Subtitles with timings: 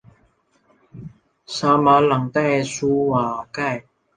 [1.45, 3.85] 沙马朗代舒瓦盖。